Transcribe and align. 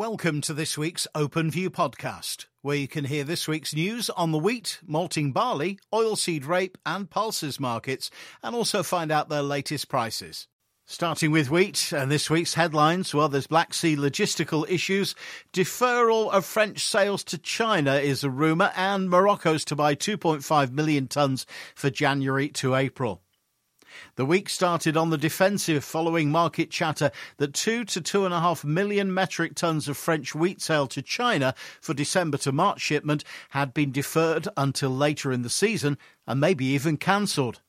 Welcome 0.00 0.40
to 0.42 0.54
this 0.54 0.78
week's 0.78 1.06
Open 1.14 1.50
View 1.50 1.70
podcast, 1.70 2.46
where 2.62 2.74
you 2.74 2.88
can 2.88 3.04
hear 3.04 3.22
this 3.22 3.46
week's 3.46 3.74
news 3.74 4.08
on 4.08 4.32
the 4.32 4.38
wheat, 4.38 4.80
malting 4.86 5.30
barley, 5.30 5.78
oilseed 5.92 6.46
rape, 6.46 6.78
and 6.86 7.10
pulses 7.10 7.60
markets, 7.60 8.10
and 8.42 8.56
also 8.56 8.82
find 8.82 9.12
out 9.12 9.28
their 9.28 9.42
latest 9.42 9.90
prices. 9.90 10.48
Starting 10.86 11.30
with 11.30 11.50
wheat, 11.50 11.92
and 11.92 12.10
this 12.10 12.30
week's 12.30 12.54
headlines 12.54 13.14
well, 13.14 13.28
there's 13.28 13.46
Black 13.46 13.74
Sea 13.74 13.94
logistical 13.94 14.66
issues, 14.70 15.14
deferral 15.52 16.32
of 16.32 16.46
French 16.46 16.80
sales 16.82 17.22
to 17.24 17.36
China 17.36 17.96
is 17.96 18.24
a 18.24 18.30
rumour, 18.30 18.72
and 18.76 19.10
Morocco's 19.10 19.66
to 19.66 19.76
buy 19.76 19.94
2.5 19.94 20.72
million 20.72 21.08
tonnes 21.08 21.44
for 21.74 21.90
January 21.90 22.48
to 22.48 22.74
April. 22.74 23.20
The 24.16 24.26
week 24.26 24.48
started 24.48 24.96
on 24.96 25.10
the 25.10 25.18
defensive 25.18 25.84
following 25.84 26.30
market 26.30 26.70
chatter 26.70 27.10
that 27.38 27.54
2 27.54 27.84
to 27.86 28.00
2.5 28.00 28.64
million 28.64 29.12
metric 29.12 29.54
tons 29.54 29.88
of 29.88 29.96
French 29.96 30.34
wheat 30.34 30.60
sale 30.60 30.86
to 30.88 31.02
China 31.02 31.54
for 31.80 31.94
December 31.94 32.38
to 32.38 32.52
March 32.52 32.80
shipment 32.80 33.24
had 33.50 33.74
been 33.74 33.92
deferred 33.92 34.48
until 34.56 34.90
later 34.90 35.32
in 35.32 35.42
the 35.42 35.50
season 35.50 35.98
and 36.26 36.40
maybe 36.40 36.64
even 36.66 36.96
cancelled. 36.96 37.60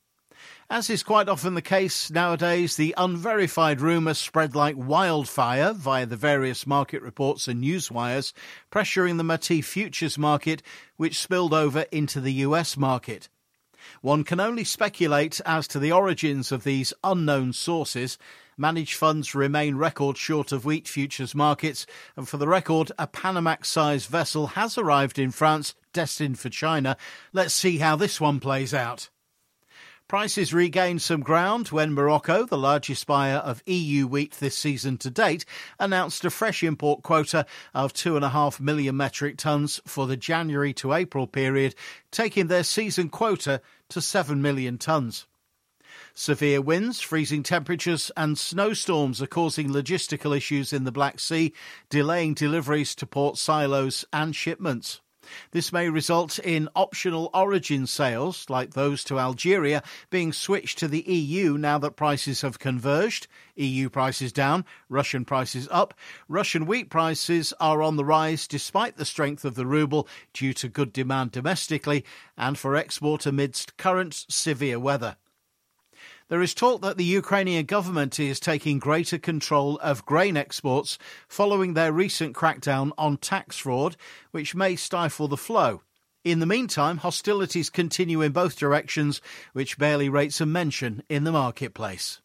As 0.71 0.89
is 0.89 1.03
quite 1.03 1.27
often 1.27 1.53
the 1.53 1.61
case 1.61 2.09
nowadays, 2.09 2.77
the 2.77 2.95
unverified 2.97 3.81
rumour 3.81 4.13
spread 4.13 4.55
like 4.55 4.77
wildfire 4.77 5.73
via 5.73 6.05
the 6.05 6.15
various 6.15 6.65
market 6.65 7.01
reports 7.01 7.49
and 7.49 7.61
newswires, 7.61 8.31
pressuring 8.71 9.17
the 9.17 9.23
Matif 9.23 9.65
futures 9.65 10.17
market, 10.17 10.63
which 10.95 11.19
spilled 11.19 11.53
over 11.53 11.81
into 11.91 12.21
the 12.21 12.31
US 12.45 12.77
market. 12.77 13.27
One 14.01 14.23
can 14.23 14.39
only 14.39 14.63
speculate 14.63 15.41
as 15.45 15.67
to 15.69 15.79
the 15.79 15.91
origins 15.91 16.51
of 16.51 16.63
these 16.63 16.93
unknown 17.03 17.53
sources. 17.53 18.17
Managed 18.57 18.95
funds 18.95 19.33
remain 19.33 19.75
record 19.75 20.17
short 20.17 20.51
of 20.51 20.65
wheat 20.65 20.87
futures 20.87 21.33
markets, 21.33 21.85
and 22.15 22.27
for 22.27 22.37
the 22.37 22.47
record, 22.47 22.91
a 22.99 23.07
Panamax 23.07 23.65
sized 23.65 24.09
vessel 24.09 24.47
has 24.47 24.77
arrived 24.77 25.17
in 25.17 25.31
France 25.31 25.73
destined 25.93 26.39
for 26.39 26.49
China. 26.49 26.97
Let's 27.33 27.53
see 27.53 27.77
how 27.77 27.95
this 27.95 28.21
one 28.21 28.39
plays 28.39 28.73
out. 28.73 29.09
Prices 30.11 30.53
regained 30.53 31.01
some 31.01 31.21
ground 31.21 31.69
when 31.69 31.93
Morocco, 31.93 32.45
the 32.45 32.57
largest 32.57 33.07
buyer 33.07 33.37
of 33.37 33.63
EU 33.65 34.07
wheat 34.07 34.33
this 34.41 34.57
season 34.57 34.97
to 34.97 35.09
date, 35.09 35.45
announced 35.79 36.25
a 36.25 36.29
fresh 36.29 36.63
import 36.63 37.01
quota 37.01 37.45
of 37.73 37.93
2.5 37.93 38.59
million 38.59 38.97
metric 38.97 39.37
tonnes 39.37 39.79
for 39.87 40.07
the 40.07 40.17
January 40.17 40.73
to 40.73 40.91
April 40.91 41.27
period, 41.27 41.75
taking 42.11 42.47
their 42.47 42.65
season 42.65 43.07
quota 43.07 43.61
to 43.87 44.01
7 44.01 44.41
million 44.41 44.77
tonnes. 44.77 45.27
Severe 46.13 46.61
winds, 46.61 46.99
freezing 46.99 47.41
temperatures, 47.41 48.11
and 48.17 48.37
snowstorms 48.37 49.21
are 49.21 49.27
causing 49.27 49.69
logistical 49.69 50.35
issues 50.35 50.73
in 50.73 50.83
the 50.83 50.91
Black 50.91 51.21
Sea, 51.21 51.53
delaying 51.89 52.33
deliveries 52.33 52.95
to 52.95 53.05
port 53.05 53.37
silos 53.37 54.03
and 54.11 54.35
shipments. 54.35 54.99
This 55.51 55.71
may 55.71 55.89
result 55.89 56.39
in 56.39 56.69
optional 56.75 57.29
origin 57.33 57.87
sales, 57.87 58.49
like 58.49 58.73
those 58.73 59.03
to 59.05 59.19
Algeria, 59.19 59.83
being 60.09 60.33
switched 60.33 60.77
to 60.79 60.87
the 60.87 61.01
EU 61.01 61.57
now 61.57 61.77
that 61.79 61.95
prices 61.95 62.41
have 62.41 62.59
converged. 62.59 63.27
EU 63.55 63.89
prices 63.89 64.31
down, 64.31 64.65
Russian 64.89 65.25
prices 65.25 65.67
up. 65.71 65.93
Russian 66.27 66.65
wheat 66.65 66.89
prices 66.89 67.53
are 67.59 67.81
on 67.81 67.95
the 67.95 68.05
rise 68.05 68.47
despite 68.47 68.97
the 68.97 69.05
strength 69.05 69.45
of 69.45 69.55
the 69.55 69.65
ruble 69.65 70.07
due 70.33 70.53
to 70.53 70.67
good 70.67 70.93
demand 70.93 71.31
domestically 71.31 72.03
and 72.37 72.57
for 72.57 72.75
export 72.75 73.25
amidst 73.25 73.77
current 73.77 74.25
severe 74.29 74.79
weather. 74.79 75.17
There 76.31 76.41
is 76.41 76.53
talk 76.53 76.79
that 76.79 76.95
the 76.95 77.03
Ukrainian 77.03 77.65
government 77.65 78.17
is 78.17 78.39
taking 78.39 78.79
greater 78.79 79.17
control 79.17 79.77
of 79.79 80.05
grain 80.05 80.37
exports 80.37 80.97
following 81.27 81.73
their 81.73 81.91
recent 81.91 82.37
crackdown 82.37 82.93
on 82.97 83.17
tax 83.17 83.57
fraud, 83.57 83.97
which 84.31 84.55
may 84.55 84.77
stifle 84.77 85.27
the 85.27 85.35
flow. 85.35 85.81
In 86.23 86.39
the 86.39 86.45
meantime, 86.45 86.99
hostilities 86.99 87.69
continue 87.69 88.21
in 88.21 88.31
both 88.31 88.57
directions, 88.57 89.19
which 89.51 89.77
barely 89.77 90.07
rates 90.07 90.39
a 90.39 90.45
mention 90.45 91.03
in 91.09 91.25
the 91.25 91.33
marketplace. 91.33 92.21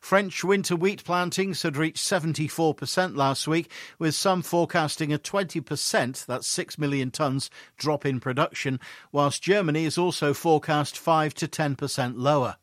French 0.00 0.42
winter 0.42 0.74
wheat 0.74 1.04
plantings 1.04 1.60
had 1.60 1.76
reached 1.76 1.98
74% 1.98 3.14
last 3.14 3.46
week, 3.46 3.70
with 3.98 4.14
some 4.14 4.40
forecasting 4.40 5.12
a 5.12 5.18
20%, 5.18 6.24
that's 6.24 6.46
6 6.46 6.78
million 6.78 7.10
tonnes, 7.10 7.50
drop 7.76 8.06
in 8.06 8.20
production, 8.20 8.80
whilst 9.12 9.42
Germany 9.42 9.84
is 9.84 9.98
also 9.98 10.32
forecast 10.32 10.96
5 10.96 11.34
to 11.34 11.46
10% 11.46 12.14
lower. 12.16 12.56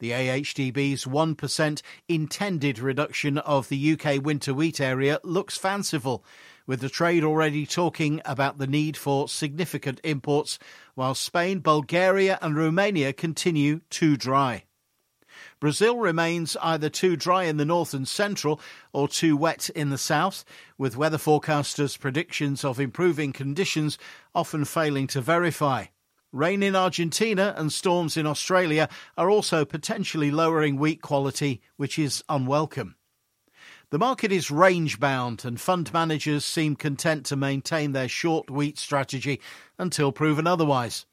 The 0.00 0.12
AHDB's 0.12 1.06
1% 1.06 1.82
intended 2.08 2.78
reduction 2.78 3.38
of 3.38 3.68
the 3.68 3.92
UK 3.92 4.22
winter 4.22 4.54
wheat 4.54 4.80
area 4.80 5.18
looks 5.24 5.56
fanciful, 5.56 6.24
with 6.68 6.80
the 6.80 6.88
trade 6.88 7.24
already 7.24 7.66
talking 7.66 8.22
about 8.24 8.58
the 8.58 8.68
need 8.68 8.96
for 8.96 9.28
significant 9.28 10.00
imports, 10.04 10.60
while 10.94 11.16
Spain, 11.16 11.58
Bulgaria, 11.58 12.38
and 12.40 12.56
Romania 12.56 13.12
continue 13.12 13.80
too 13.90 14.16
dry. 14.16 14.62
Brazil 15.58 15.98
remains 15.98 16.56
either 16.62 16.88
too 16.88 17.16
dry 17.16 17.44
in 17.44 17.56
the 17.56 17.64
north 17.64 17.92
and 17.92 18.06
central 18.06 18.60
or 18.92 19.08
too 19.08 19.36
wet 19.36 19.68
in 19.70 19.90
the 19.90 19.98
south, 19.98 20.44
with 20.76 20.96
weather 20.96 21.18
forecasters' 21.18 21.98
predictions 21.98 22.64
of 22.64 22.78
improving 22.78 23.32
conditions 23.32 23.98
often 24.32 24.64
failing 24.64 25.08
to 25.08 25.20
verify. 25.20 25.86
Rain 26.32 26.62
in 26.62 26.76
Argentina 26.76 27.54
and 27.56 27.72
storms 27.72 28.18
in 28.18 28.26
Australia 28.26 28.90
are 29.16 29.30
also 29.30 29.64
potentially 29.64 30.30
lowering 30.30 30.76
wheat 30.76 31.00
quality, 31.00 31.62
which 31.76 31.98
is 31.98 32.22
unwelcome. 32.28 32.96
The 33.88 33.98
market 33.98 34.30
is 34.30 34.50
range 34.50 35.00
bound, 35.00 35.46
and 35.46 35.58
fund 35.58 35.90
managers 35.94 36.44
seem 36.44 36.76
content 36.76 37.24
to 37.26 37.36
maintain 37.36 37.92
their 37.92 38.08
short 38.08 38.50
wheat 38.50 38.76
strategy 38.76 39.40
until 39.78 40.12
proven 40.12 40.46
otherwise. 40.46 41.06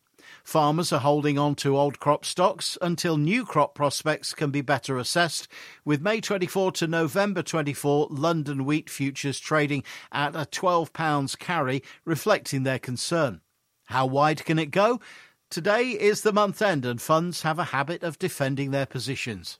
Farmers 0.43 0.91
are 0.91 0.99
holding 0.99 1.39
on 1.39 1.55
to 1.55 1.77
old 1.77 2.01
crop 2.01 2.25
stocks 2.25 2.77
until 2.81 3.15
new 3.15 3.45
crop 3.45 3.73
prospects 3.73 4.33
can 4.33 4.51
be 4.51 4.59
better 4.59 4.97
assessed, 4.97 5.47
with 5.85 6.01
May 6.01 6.19
24 6.19 6.73
to 6.73 6.87
November 6.87 7.41
24 7.41 8.07
London 8.09 8.65
wheat 8.65 8.89
futures 8.89 9.39
trading 9.39 9.85
at 10.11 10.35
a 10.35 10.45
£12 10.45 11.39
carry, 11.39 11.81
reflecting 12.03 12.63
their 12.63 12.79
concern. 12.79 13.39
How 13.85 14.05
wide 14.05 14.45
can 14.45 14.59
it 14.59 14.71
go? 14.71 14.99
Today 15.49 15.91
is 15.91 16.21
the 16.21 16.33
month 16.33 16.61
end, 16.61 16.85
and 16.85 17.01
funds 17.01 17.43
have 17.43 17.59
a 17.59 17.65
habit 17.65 18.03
of 18.03 18.19
defending 18.19 18.71
their 18.71 18.85
positions. 18.85 19.59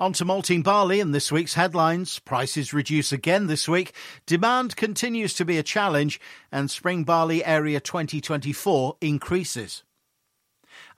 On 0.00 0.12
to 0.14 0.24
malting 0.24 0.62
barley 0.62 0.98
and 0.98 1.14
this 1.14 1.30
week's 1.30 1.54
headlines. 1.54 2.18
Prices 2.18 2.74
reduce 2.74 3.12
again 3.12 3.46
this 3.46 3.68
week. 3.68 3.94
Demand 4.26 4.74
continues 4.74 5.34
to 5.34 5.44
be 5.44 5.56
a 5.56 5.62
challenge, 5.62 6.20
and 6.50 6.68
spring 6.68 7.04
barley 7.04 7.44
area 7.44 7.78
2024 7.78 8.96
increases. 9.00 9.84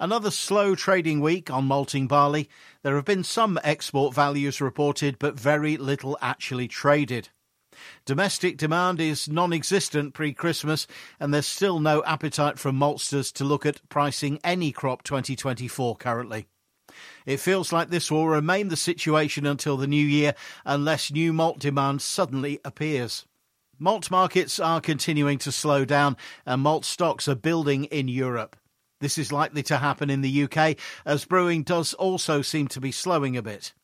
Another 0.00 0.30
slow 0.30 0.74
trading 0.74 1.20
week 1.20 1.50
on 1.50 1.66
malting 1.66 2.06
barley. 2.06 2.48
There 2.82 2.96
have 2.96 3.04
been 3.04 3.24
some 3.24 3.60
export 3.62 4.14
values 4.14 4.62
reported, 4.62 5.18
but 5.18 5.38
very 5.38 5.76
little 5.76 6.16
actually 6.22 6.66
traded. 6.66 7.28
Domestic 8.04 8.56
demand 8.56 9.00
is 9.00 9.28
non 9.28 9.52
existent 9.52 10.14
pre 10.14 10.32
Christmas, 10.32 10.86
and 11.20 11.32
there's 11.32 11.46
still 11.46 11.80
no 11.80 12.02
appetite 12.04 12.58
from 12.58 12.78
maltsters 12.78 13.32
to 13.34 13.44
look 13.44 13.66
at 13.66 13.86
pricing 13.88 14.38
any 14.44 14.72
crop 14.72 15.02
2024 15.02 15.96
currently. 15.96 16.46
It 17.26 17.40
feels 17.40 17.72
like 17.72 17.90
this 17.90 18.10
will 18.10 18.28
remain 18.28 18.68
the 18.68 18.76
situation 18.76 19.46
until 19.46 19.76
the 19.76 19.86
new 19.86 20.04
year 20.04 20.34
unless 20.64 21.10
new 21.10 21.32
malt 21.32 21.58
demand 21.58 22.02
suddenly 22.02 22.60
appears. 22.64 23.26
Malt 23.78 24.10
markets 24.10 24.58
are 24.58 24.80
continuing 24.80 25.38
to 25.38 25.52
slow 25.52 25.84
down 25.84 26.16
and 26.46 26.62
malt 26.62 26.84
stocks 26.84 27.28
are 27.28 27.34
building 27.34 27.84
in 27.84 28.08
Europe. 28.08 28.56
This 29.00 29.18
is 29.18 29.32
likely 29.32 29.62
to 29.64 29.76
happen 29.76 30.08
in 30.08 30.22
the 30.22 30.44
UK 30.44 30.76
as 31.04 31.26
brewing 31.26 31.62
does 31.62 31.92
also 31.94 32.40
seem 32.40 32.68
to 32.68 32.80
be 32.80 32.92
slowing 32.92 33.36
a 33.36 33.42
bit. 33.42 33.74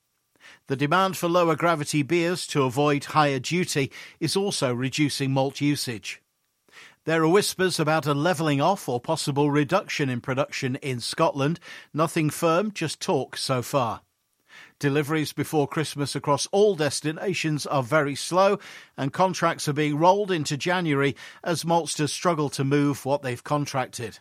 The 0.66 0.76
demand 0.76 1.16
for 1.16 1.28
lower 1.28 1.56
gravity 1.56 2.02
beers 2.02 2.46
to 2.48 2.62
avoid 2.62 3.04
higher 3.06 3.38
duty 3.38 3.90
is 4.20 4.36
also 4.36 4.72
reducing 4.72 5.32
malt 5.32 5.60
usage. 5.60 6.22
There 7.04 7.24
are 7.24 7.28
whispers 7.28 7.80
about 7.80 8.06
a 8.06 8.14
levelling 8.14 8.60
off 8.60 8.88
or 8.88 9.00
possible 9.00 9.50
reduction 9.50 10.08
in 10.08 10.20
production 10.20 10.76
in 10.76 11.00
Scotland. 11.00 11.58
Nothing 11.92 12.30
firm, 12.30 12.70
just 12.70 13.00
talk 13.00 13.36
so 13.36 13.60
far. 13.60 14.02
Deliveries 14.78 15.32
before 15.32 15.66
Christmas 15.66 16.14
across 16.14 16.46
all 16.52 16.76
destinations 16.76 17.66
are 17.66 17.82
very 17.82 18.14
slow, 18.14 18.58
and 18.96 19.12
contracts 19.12 19.66
are 19.68 19.72
being 19.72 19.96
rolled 19.96 20.30
into 20.30 20.56
January 20.56 21.16
as 21.42 21.64
maltsters 21.64 22.10
struggle 22.10 22.48
to 22.50 22.64
move 22.64 23.04
what 23.04 23.22
they've 23.22 23.44
contracted. 23.44 24.18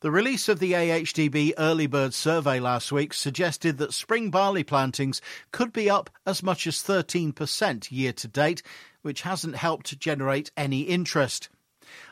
The 0.00 0.10
release 0.10 0.48
of 0.48 0.60
the 0.60 0.72
AHDB 0.72 1.52
Early 1.58 1.86
Bird 1.86 2.14
Survey 2.14 2.58
last 2.58 2.90
week 2.90 3.12
suggested 3.12 3.76
that 3.76 3.92
spring 3.92 4.30
barley 4.30 4.64
plantings 4.64 5.20
could 5.52 5.74
be 5.74 5.90
up 5.90 6.08
as 6.24 6.42
much 6.42 6.66
as 6.66 6.76
13% 6.76 7.92
year 7.92 8.14
to 8.14 8.26
date, 8.26 8.62
which 9.02 9.20
hasn't 9.20 9.56
helped 9.56 9.98
generate 9.98 10.52
any 10.56 10.82
interest. 10.82 11.50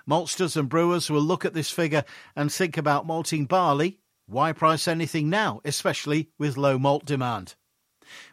Maltsters 0.06 0.54
and 0.54 0.68
brewers 0.68 1.08
will 1.08 1.22
look 1.22 1.46
at 1.46 1.54
this 1.54 1.70
figure 1.70 2.04
and 2.36 2.52
think 2.52 2.76
about 2.76 3.06
malting 3.06 3.46
barley. 3.46 4.00
Why 4.26 4.52
price 4.52 4.86
anything 4.86 5.30
now, 5.30 5.62
especially 5.64 6.28
with 6.36 6.58
low 6.58 6.78
malt 6.78 7.06
demand? 7.06 7.54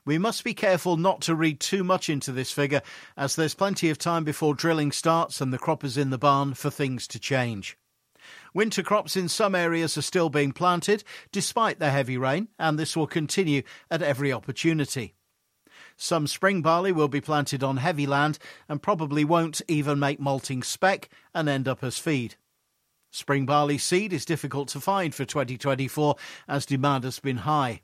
We 0.04 0.18
must 0.18 0.44
be 0.44 0.54
careful 0.54 0.98
not 0.98 1.22
to 1.22 1.36
read 1.36 1.62
too 1.62 1.86
much 1.86 2.10
into 2.10 2.34
this 2.34 2.52
figure, 2.52 2.82
as 3.16 3.38
there's 3.38 3.56
plenty 3.56 3.90
of 3.90 3.98
time 3.98 4.26
before 4.26 4.54
drilling 4.54 4.92
starts 4.92 5.40
and 5.40 5.54
the 5.54 5.58
crop 5.58 5.86
is 5.86 5.96
in 5.96 6.10
the 6.10 6.18
barn 6.18 6.56
for 6.56 6.70
things 6.70 7.08
to 7.08 7.20
change. 7.20 7.78
Winter 8.54 8.84
crops 8.84 9.16
in 9.18 9.28
some 9.28 9.56
areas 9.56 9.98
are 9.98 10.02
still 10.02 10.30
being 10.30 10.52
planted 10.52 11.04
despite 11.32 11.80
the 11.80 11.92
heavy 11.92 12.18
rain, 12.18 12.48
and 12.58 12.80
this 12.80 12.96
will 12.96 13.08
continue 13.08 13.64
at 13.92 14.02
every 14.02 14.32
opportunity. 14.32 15.14
Some 15.98 16.28
spring 16.28 16.62
barley 16.62 16.92
will 16.92 17.08
be 17.08 17.22
planted 17.22 17.64
on 17.64 17.78
heavy 17.78 18.06
land 18.06 18.38
and 18.68 18.82
probably 18.82 19.24
won't 19.24 19.62
even 19.68 20.00
make 20.00 20.20
malting 20.20 20.64
spec 20.64 21.10
and 21.34 21.48
end 21.48 21.68
up 21.68 21.84
as 21.84 21.98
feed. 21.98 22.36
Spring 23.12 23.46
barley 23.46 23.78
seed 23.78 24.12
is 24.12 24.26
difficult 24.26 24.68
to 24.70 24.82
find 24.82 25.16
for 25.16 25.24
2024 25.24 26.16
as 26.50 26.66
demand 26.66 27.06
has 27.06 27.20
been 27.20 27.38
high. 27.38 27.82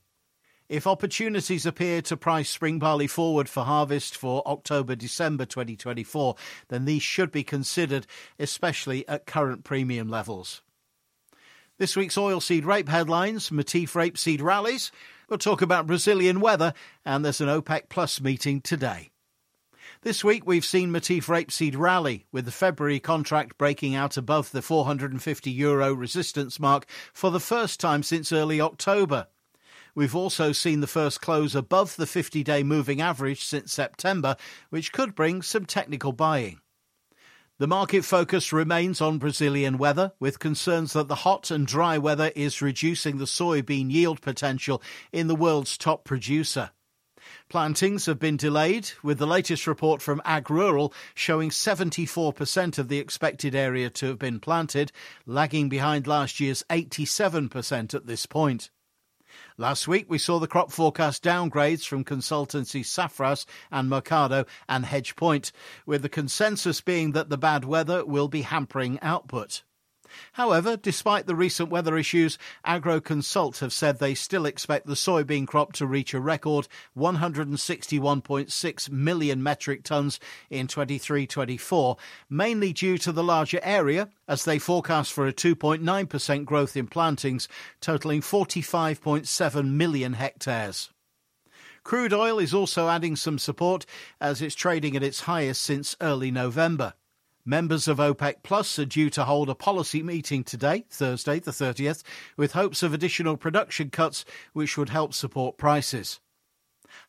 If 0.71 0.87
opportunities 0.87 1.65
appear 1.65 2.01
to 2.03 2.15
price 2.15 2.49
spring 2.49 2.79
barley 2.79 3.05
forward 3.05 3.49
for 3.49 3.65
harvest 3.65 4.15
for 4.15 4.41
October 4.47 4.95
December 4.95 5.43
2024, 5.43 6.35
then 6.69 6.85
these 6.85 7.03
should 7.03 7.29
be 7.29 7.43
considered, 7.43 8.07
especially 8.39 9.05
at 9.09 9.25
current 9.25 9.65
premium 9.65 10.07
levels. 10.07 10.61
This 11.77 11.97
week's 11.97 12.15
oilseed 12.15 12.63
rape 12.63 12.87
headlines 12.87 13.49
Matif 13.49 13.89
rapeseed 13.95 14.41
rallies. 14.41 14.93
We'll 15.27 15.39
talk 15.39 15.61
about 15.61 15.87
Brazilian 15.87 16.39
weather, 16.39 16.73
and 17.03 17.25
there's 17.25 17.41
an 17.41 17.49
OPEC 17.49 17.89
Plus 17.89 18.21
meeting 18.21 18.61
today. 18.61 19.11
This 20.03 20.23
week 20.23 20.47
we've 20.47 20.63
seen 20.63 20.89
Matif 20.89 21.25
rapeseed 21.25 21.77
rally, 21.77 22.27
with 22.31 22.45
the 22.45 22.51
February 22.51 23.01
contract 23.01 23.57
breaking 23.57 23.93
out 23.93 24.15
above 24.15 24.53
the 24.53 24.61
450 24.61 25.51
euro 25.51 25.93
resistance 25.93 26.61
mark 26.61 26.85
for 27.11 27.29
the 27.29 27.41
first 27.41 27.81
time 27.81 28.03
since 28.03 28.31
early 28.31 28.61
October. 28.61 29.27
We've 29.93 30.15
also 30.15 30.51
seen 30.51 30.81
the 30.81 30.87
first 30.87 31.21
close 31.21 31.55
above 31.55 31.95
the 31.95 32.07
50 32.07 32.43
day 32.43 32.63
moving 32.63 33.01
average 33.01 33.43
since 33.43 33.73
September, 33.73 34.35
which 34.69 34.91
could 34.93 35.15
bring 35.15 35.41
some 35.41 35.65
technical 35.65 36.13
buying. 36.13 36.61
The 37.57 37.67
market 37.67 38.03
focus 38.03 38.51
remains 38.51 39.01
on 39.01 39.19
Brazilian 39.19 39.77
weather, 39.77 40.13
with 40.19 40.39
concerns 40.39 40.93
that 40.93 41.07
the 41.07 41.15
hot 41.15 41.51
and 41.51 41.67
dry 41.67 41.97
weather 41.97 42.31
is 42.35 42.61
reducing 42.61 43.17
the 43.17 43.25
soybean 43.25 43.91
yield 43.91 44.21
potential 44.21 44.81
in 45.11 45.27
the 45.27 45.35
world's 45.35 45.77
top 45.77 46.03
producer. 46.03 46.71
Plantings 47.49 48.07
have 48.07 48.17
been 48.17 48.37
delayed, 48.37 48.91
with 49.03 49.19
the 49.19 49.27
latest 49.27 49.67
report 49.67 50.01
from 50.01 50.21
AgRural 50.25 50.91
showing 51.13 51.51
74% 51.51 52.79
of 52.79 52.87
the 52.87 52.97
expected 52.97 53.53
area 53.53 53.91
to 53.91 54.07
have 54.07 54.17
been 54.17 54.39
planted, 54.39 54.91
lagging 55.27 55.69
behind 55.69 56.07
last 56.07 56.39
year's 56.39 56.63
87% 56.69 57.93
at 57.93 58.07
this 58.07 58.25
point. 58.25 58.71
Last 59.57 59.87
week, 59.87 60.05
we 60.09 60.17
saw 60.17 60.39
the 60.39 60.47
crop 60.47 60.71
forecast 60.71 61.23
downgrades 61.23 61.85
from 61.85 62.03
consultancy 62.03 62.81
Safras 62.81 63.45
and 63.71 63.89
Mercado 63.89 64.45
and 64.67 64.85
Hedgepoint, 64.85 65.51
with 65.85 66.01
the 66.01 66.09
consensus 66.09 66.81
being 66.81 67.11
that 67.13 67.29
the 67.29 67.37
bad 67.37 67.65
weather 67.65 68.05
will 68.05 68.27
be 68.27 68.41
hampering 68.41 68.99
output. 69.01 69.63
However, 70.33 70.77
despite 70.77 71.27
the 71.27 71.35
recent 71.35 71.69
weather 71.69 71.97
issues, 71.97 72.37
AgroConsult 72.65 73.59
have 73.59 73.73
said 73.73 73.99
they 73.99 74.15
still 74.15 74.45
expect 74.45 74.87
the 74.87 74.93
soybean 74.93 75.47
crop 75.47 75.73
to 75.73 75.85
reach 75.85 76.13
a 76.13 76.19
record 76.19 76.67
161.6 76.97 78.89
million 78.89 79.43
metric 79.43 79.83
tonnes 79.83 80.19
in 80.49 80.67
23-24, 80.67 81.97
mainly 82.29 82.73
due 82.73 82.97
to 82.97 83.11
the 83.11 83.23
larger 83.23 83.59
area, 83.63 84.09
as 84.27 84.45
they 84.45 84.59
forecast 84.59 85.13
for 85.13 85.27
a 85.27 85.33
2.9% 85.33 86.45
growth 86.45 86.77
in 86.77 86.87
plantings, 86.87 87.47
totalling 87.79 88.21
45.7 88.21 89.71
million 89.71 90.13
hectares. 90.13 90.89
Crude 91.83 92.13
oil 92.13 92.37
is 92.37 92.53
also 92.53 92.89
adding 92.89 93.15
some 93.15 93.39
support 93.39 93.85
as 94.19 94.41
it's 94.41 94.53
trading 94.53 94.95
at 94.95 95.03
its 95.03 95.21
highest 95.21 95.61
since 95.61 95.95
early 95.99 96.29
November. 96.29 96.93
Members 97.45 97.87
of 97.87 97.97
OPEC 97.97 98.43
Plus 98.43 98.77
are 98.77 98.85
due 98.85 99.09
to 99.09 99.23
hold 99.23 99.49
a 99.49 99.55
policy 99.55 100.03
meeting 100.03 100.43
today, 100.43 100.85
Thursday 100.91 101.39
the 101.39 101.49
30th, 101.49 102.03
with 102.37 102.51
hopes 102.51 102.83
of 102.83 102.93
additional 102.93 103.35
production 103.35 103.89
cuts 103.89 104.25
which 104.53 104.77
would 104.77 104.89
help 104.89 105.11
support 105.11 105.57
prices. 105.57 106.19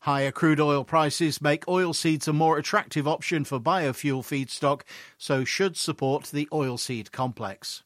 Higher 0.01 0.31
crude 0.31 0.59
oil 0.59 0.83
prices 0.83 1.39
make 1.39 1.67
oilseeds 1.67 2.27
a 2.27 2.33
more 2.33 2.57
attractive 2.57 3.07
option 3.07 3.43
for 3.43 3.59
biofuel 3.59 4.23
feedstock, 4.23 4.81
so 5.19 5.43
should 5.43 5.77
support 5.77 6.25
the 6.25 6.47
oilseed 6.51 7.11
complex. 7.11 7.83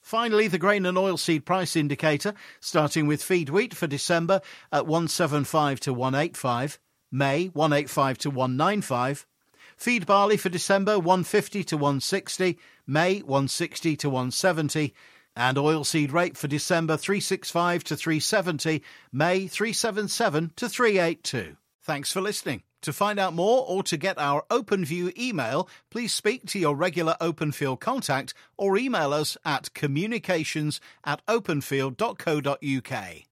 Finally, 0.00 0.46
the 0.46 0.58
grain 0.58 0.86
and 0.86 0.96
oilseed 0.96 1.44
price 1.44 1.74
indicator, 1.74 2.34
starting 2.60 3.08
with 3.08 3.22
feed 3.24 3.48
wheat 3.48 3.74
for 3.74 3.88
December 3.88 4.40
at 4.70 4.86
175 4.86 5.80
to 5.80 5.92
185, 5.92 6.78
May 7.10 7.46
185 7.46 8.18
to 8.18 8.30
195, 8.30 9.26
Feed 9.76 10.06
barley 10.06 10.36
for 10.36 10.48
December 10.48 10.98
150 10.98 11.64
to 11.64 11.76
160, 11.76 12.58
May 12.86 13.20
160 13.20 13.96
to 13.96 14.10
170, 14.10 14.94
and 15.36 15.56
oilseed 15.56 16.12
rape 16.12 16.36
for 16.36 16.48
December 16.48 16.96
365 16.96 17.84
to 17.84 17.96
370, 17.96 18.82
May 19.12 19.46
377 19.46 20.52
to 20.56 20.68
382. 20.68 21.56
Thanks 21.82 22.12
for 22.12 22.20
listening. 22.20 22.62
To 22.82 22.92
find 22.92 23.18
out 23.18 23.32
more 23.32 23.64
or 23.66 23.82
to 23.84 23.96
get 23.96 24.18
our 24.18 24.44
OpenView 24.50 25.16
email, 25.18 25.68
please 25.90 26.12
speak 26.12 26.46
to 26.48 26.58
your 26.58 26.76
regular 26.76 27.16
Openfield 27.20 27.80
contact 27.80 28.34
or 28.58 28.76
email 28.76 29.14
us 29.14 29.38
at 29.44 29.72
communications 29.72 30.80
at 31.04 31.24
openfield.co.uk. 31.26 33.24